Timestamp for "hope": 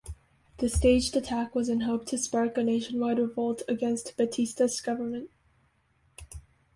1.81-2.07